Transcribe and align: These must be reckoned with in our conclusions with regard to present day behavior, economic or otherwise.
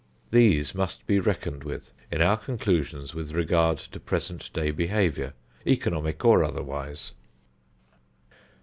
These 0.31 0.73
must 0.73 1.05
be 1.05 1.19
reckoned 1.19 1.63
with 1.63 1.91
in 2.11 2.23
our 2.23 2.35
conclusions 2.35 3.13
with 3.13 3.33
regard 3.33 3.77
to 3.77 3.99
present 3.99 4.51
day 4.51 4.71
behavior, 4.71 5.35
economic 5.67 6.25
or 6.25 6.43
otherwise. 6.43 7.11